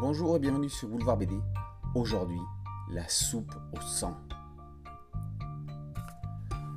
[0.00, 1.34] Bonjour et bienvenue sur Boulevard BD.
[1.96, 2.38] Aujourd'hui,
[2.88, 4.14] la soupe au sang.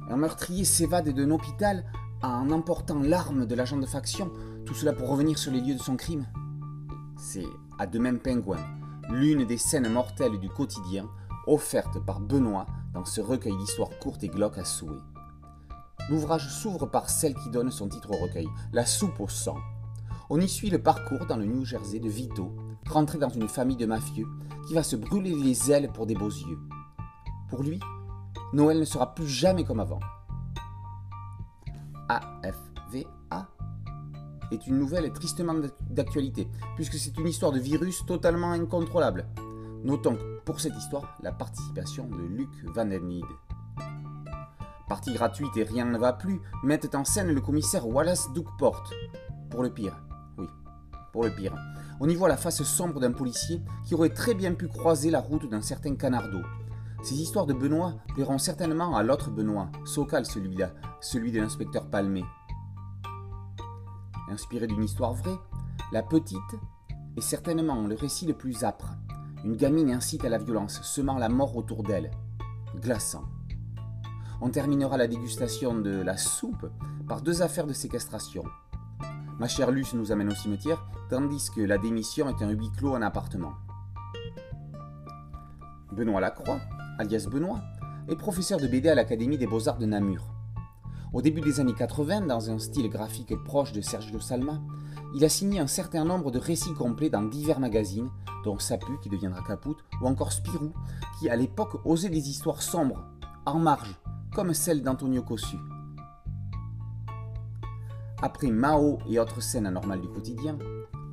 [0.10, 1.86] Un meurtrier s'évade d'un hôpital
[2.24, 4.32] en emportant l'arme de l'agent de faction,
[4.66, 6.26] tout cela pour revenir sur les lieux de son crime.
[7.16, 7.46] C'est
[7.78, 8.66] À Demain Pingouin,
[9.12, 11.08] l'une des scènes mortelles du quotidien
[11.46, 14.98] offerte par Benoît dans ce recueil d'histoires courtes et glauques à souhait.
[16.10, 19.58] L'ouvrage s'ouvre par celle qui donne son titre au recueil, La soupe au sang.
[20.32, 22.56] On y suit le parcours dans le New Jersey de Vito,
[22.92, 24.28] rentré dans une famille de mafieux,
[24.68, 26.60] qui va se brûler les ailes pour des beaux yeux.
[27.50, 27.80] Pour lui,
[28.54, 30.00] Noël ne sera plus jamais comme avant.
[32.10, 33.48] AFVA
[34.52, 35.56] est une nouvelle tristement
[35.90, 39.26] d'actualité, puisque c'est une histoire de virus totalement incontrôlable.
[39.84, 43.22] Notons pour cette histoire la participation de Luc Van den
[44.88, 48.84] Partie gratuite et rien ne va plus, mettent en scène le commissaire Wallace Duckport.
[49.50, 49.96] Pour le pire,
[51.12, 51.56] pour le pire.
[52.00, 55.20] On y voit la face sombre d'un policier qui aurait très bien pu croiser la
[55.20, 56.40] route d'un certain canardo.
[57.04, 62.24] Ces histoires de Benoît plairont certainement à l'autre Benoît, Socal celui-là, celui de l'inspecteur Palmé.
[64.30, 65.38] Inspiré d'une histoire vraie,
[65.92, 66.38] la petite
[67.18, 68.96] est certainement le récit le plus âpre.
[69.44, 72.12] Une gamine incite à la violence, semant la mort autour d'elle.
[72.80, 73.26] Glaçant.
[74.40, 76.72] On terminera la dégustation de la soupe
[77.08, 78.44] par deux affaires de séquestration.
[79.40, 82.96] Ma chère Luce nous amène au cimetière, tandis que la démission est un huis clos
[82.96, 83.54] en appartement.
[85.92, 86.60] Benoît Lacroix,
[87.00, 87.62] alias Benoît,
[88.08, 90.28] est professeur de BD à l'Académie des Beaux-Arts de Namur.
[91.14, 94.62] Au début des années 80, dans un style graphique proche de Sergio Salma,
[95.14, 98.10] il a signé un certain nombre de récits complets dans divers magazines,
[98.46, 100.72] dont Sapu qui deviendra Caput, ou encore Spirou,
[101.20, 103.04] qui à l'époque osait des histoires sombres,
[103.46, 104.00] en marge,
[104.34, 105.58] comme celle d'Antonio Cossu.
[108.24, 110.58] Après Mao et autres scènes anormales du quotidien,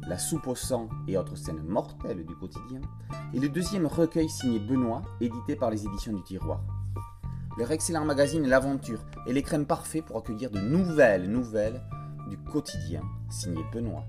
[0.06, 2.80] La soupe au sang et autres scènes mortelles du quotidien,
[3.32, 6.60] et le deuxième recueil signé Benoît, édité par les éditions du Tiroir.
[7.58, 11.82] Leur excellent magazine L'Aventure est l'écran parfait pour accueillir de nouvelles nouvelles
[12.28, 14.04] du quotidien, signé Benoît.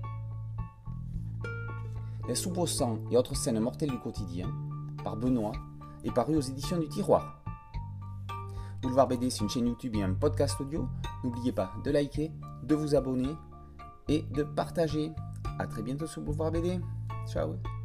[2.28, 4.50] La soupe au sang et autres scènes mortelles du quotidien,
[5.02, 5.52] par Benoît,
[6.04, 7.39] est paru aux éditions du Tiroir.
[8.82, 10.88] Boulevard BD, c'est une chaîne YouTube et un podcast audio.
[11.22, 12.32] N'oubliez pas de liker,
[12.62, 13.34] de vous abonner
[14.08, 15.12] et de partager.
[15.58, 16.80] A très bientôt sur Boulevard BD.
[17.26, 17.79] Ciao